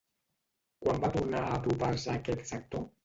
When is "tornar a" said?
1.17-1.53